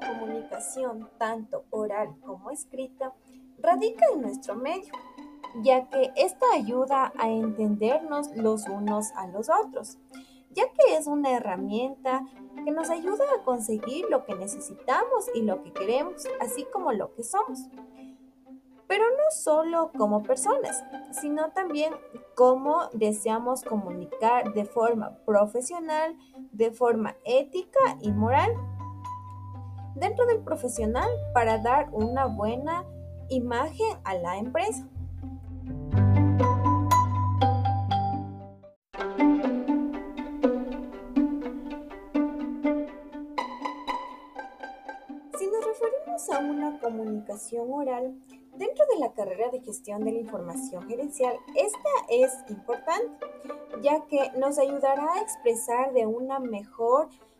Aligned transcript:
comunicación, 0.00 1.08
tanto 1.18 1.64
oral 1.70 2.14
como 2.24 2.50
escrita, 2.50 3.12
radica 3.58 4.06
en 4.12 4.22
nuestro 4.22 4.54
medio, 4.54 4.92
ya 5.62 5.88
que 5.88 6.12
esta 6.16 6.46
ayuda 6.54 7.12
a 7.18 7.28
entendernos 7.28 8.34
los 8.36 8.66
unos 8.68 9.10
a 9.12 9.26
los 9.28 9.48
otros, 9.48 9.98
ya 10.50 10.64
que 10.72 10.96
es 10.96 11.06
una 11.06 11.32
herramienta 11.32 12.24
que 12.64 12.70
nos 12.70 12.90
ayuda 12.90 13.24
a 13.36 13.44
conseguir 13.44 14.06
lo 14.10 14.24
que 14.24 14.34
necesitamos 14.34 15.26
y 15.34 15.42
lo 15.42 15.62
que 15.62 15.72
queremos, 15.72 16.24
así 16.40 16.66
como 16.72 16.92
lo 16.92 17.14
que 17.14 17.22
somos. 17.22 17.68
Pero 18.86 19.04
no 19.10 19.30
solo 19.30 19.92
como 19.96 20.22
personas, 20.22 20.82
sino 21.12 21.50
también 21.52 21.94
cómo 22.34 22.88
deseamos 22.94 23.62
comunicar 23.62 24.54
de 24.54 24.64
forma 24.64 25.18
profesional, 25.26 26.16
de 26.52 26.70
forma 26.70 27.14
ética 27.24 27.98
y 28.00 28.10
moral. 28.10 28.50
Dentro 30.00 30.26
del 30.26 30.40
profesional 30.40 31.08
para 31.34 31.58
dar 31.58 31.88
una 31.92 32.26
buena 32.26 32.84
imagen 33.28 33.98
a 34.04 34.14
la 34.14 34.38
empresa. 34.38 34.86
Si 45.36 45.46
nos 45.46 45.64
referimos 45.64 46.30
a 46.30 46.38
una 46.38 46.78
comunicación 46.80 47.72
oral, 47.72 48.14
dentro 48.56 48.84
de 48.86 48.98
la 49.00 49.12
carrera 49.12 49.50
de 49.50 49.60
gestión 49.60 50.04
de 50.04 50.12
la 50.12 50.18
información 50.18 50.88
gerencial, 50.88 51.36
esta 51.56 51.88
es 52.08 52.32
importante, 52.48 53.26
ya 53.82 54.04
que 54.06 54.30
nos 54.38 54.58
ayudará 54.58 55.14
a 55.14 55.20
expresar 55.22 55.92
de 55.92 56.06
una 56.06 56.38
mejor 56.38 57.08
manera 57.08 57.37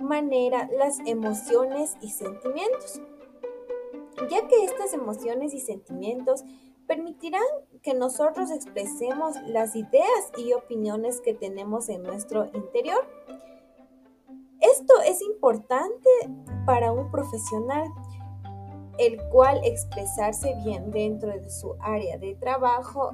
las 0.00 0.98
emociones 1.06 1.96
y 2.00 2.10
sentimientos 2.10 3.00
ya 4.28 4.46
que 4.46 4.64
estas 4.64 4.92
emociones 4.92 5.54
y 5.54 5.60
sentimientos 5.60 6.44
permitirán 6.86 7.42
que 7.82 7.94
nosotros 7.94 8.50
expresemos 8.50 9.36
las 9.46 9.76
ideas 9.76 10.32
y 10.36 10.52
opiniones 10.52 11.20
que 11.20 11.34
tenemos 11.34 11.88
en 11.88 12.02
nuestro 12.02 12.46
interior. 12.52 13.06
Esto 14.60 14.94
es 15.06 15.22
importante 15.22 16.08
para 16.66 16.92
un 16.92 17.10
profesional, 17.10 17.88
el 18.98 19.18
cual 19.30 19.60
expresarse 19.64 20.54
bien 20.64 20.90
dentro 20.90 21.30
de 21.30 21.48
su 21.48 21.74
área 21.80 22.18
de 22.18 22.34
trabajo 22.34 23.12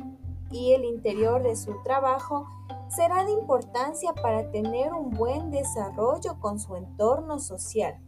y 0.50 0.72
el 0.72 0.84
interior 0.84 1.42
de 1.42 1.54
su 1.54 1.80
trabajo 1.82 2.48
será 2.88 3.24
de 3.24 3.32
importancia 3.32 4.12
para 4.14 4.50
tener 4.50 4.92
un 4.92 5.10
buen 5.10 5.50
desarrollo 5.50 6.38
con 6.40 6.58
su 6.58 6.76
entorno 6.76 7.38
social. 7.38 8.00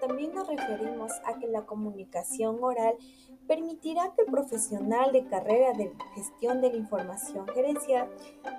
también 0.00 0.34
nos 0.34 0.48
referimos 0.48 1.12
a 1.24 1.38
que 1.38 1.46
la 1.48 1.66
comunicación 1.66 2.58
oral 2.62 2.94
permitirá 3.46 4.12
que 4.14 4.22
el 4.22 4.30
profesional 4.30 5.12
de 5.12 5.26
carrera 5.26 5.72
de 5.72 5.92
gestión 6.14 6.60
de 6.60 6.70
la 6.70 6.76
información 6.76 7.46
gerencial 7.48 8.08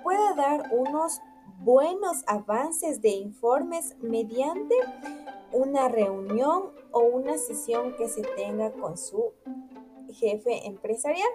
pueda 0.02 0.34
dar 0.34 0.70
unos 0.72 1.20
buenos 1.58 2.22
avances 2.26 3.00
de 3.00 3.10
informes 3.10 3.96
mediante 4.00 4.74
una 5.52 5.88
reunión 5.88 6.70
o 6.92 7.00
una 7.00 7.38
sesión 7.38 7.94
que 7.96 8.08
se 8.08 8.22
tenga 8.22 8.72
con 8.72 8.96
su 8.96 9.32
jefe 10.12 10.66
empresarial, 10.66 11.28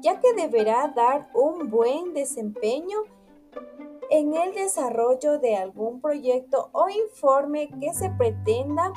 ya 0.00 0.20
que 0.20 0.32
deberá 0.34 0.88
dar 0.88 1.30
un 1.34 1.70
buen 1.70 2.14
desempeño 2.14 2.98
en 4.10 4.34
el 4.34 4.54
desarrollo 4.54 5.38
de 5.38 5.56
algún 5.56 6.00
proyecto 6.00 6.68
o 6.72 6.88
informe 6.88 7.68
que 7.80 7.94
se 7.94 8.10
pretenda 8.10 8.92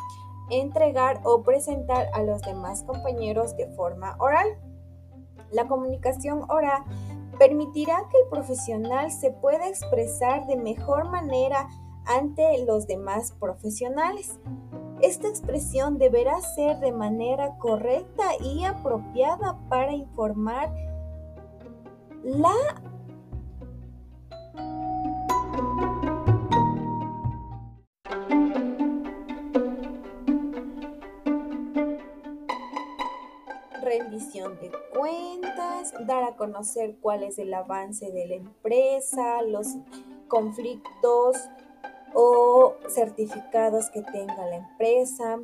entregar 0.50 1.22
o 1.24 1.41
presentar 1.44 2.08
a 2.14 2.22
los 2.22 2.41
demás 2.41 2.84
compañeros 2.84 3.56
de 3.56 3.68
forma 3.75 4.16
oral. 4.20 4.47
La 5.52 5.68
comunicación 5.68 6.44
oral 6.50 6.84
permitirá 7.38 8.07
que 8.09 8.18
el 8.18 8.29
profesional 8.29 9.12
se 9.12 9.31
pueda 9.31 9.68
expresar 9.68 10.47
de 10.47 10.57
mejor 10.57 11.09
manera 11.09 11.68
ante 12.06 12.63
los 12.66 12.88
demás 12.88 13.31
profesionales. 13.40 14.40
Esta 15.01 15.28
expresión 15.28 15.97
deberá 15.97 16.41
ser 16.41 16.79
de 16.79 16.91
manera 16.91 17.57
correcta 17.57 18.23
y 18.40 18.63
apropiada 18.63 19.59
para 19.69 19.94
informar 19.94 20.73
la 22.23 22.53
rendición 34.00 34.60
de 34.60 34.72
cuentas, 34.94 35.94
dar 36.06 36.24
a 36.24 36.36
conocer 36.36 36.96
cuál 37.02 37.24
es 37.24 37.40
el 37.40 37.54
avance 37.54 38.12
de 38.12 38.28
la 38.28 38.36
empresa, 38.36 39.42
los 39.42 39.68
conflictos 40.28 41.38
o 42.14 42.76
certificados 42.88 43.90
que 43.90 44.02
tenga 44.02 44.46
la 44.46 44.58
empresa, 44.58 45.40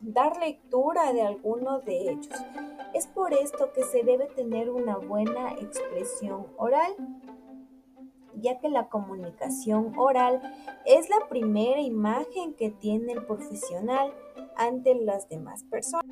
dar 0.00 0.38
lectura 0.38 1.12
de 1.12 1.22
alguno 1.22 1.80
de 1.80 2.10
ellos. 2.10 2.34
Es 2.92 3.06
por 3.06 3.32
esto 3.32 3.72
que 3.72 3.82
se 3.84 4.02
debe 4.02 4.26
tener 4.26 4.70
una 4.70 4.96
buena 4.96 5.52
expresión 5.52 6.46
oral, 6.56 6.94
ya 8.40 8.58
que 8.60 8.68
la 8.68 8.88
comunicación 8.88 9.92
oral 9.96 10.40
es 10.84 11.08
la 11.08 11.28
primera 11.28 11.80
imagen 11.80 12.54
que 12.54 12.70
tiene 12.70 13.12
el 13.12 13.24
profesional 13.24 14.12
ante 14.56 14.94
las 14.94 15.28
demás 15.28 15.64
personas. 15.64 16.04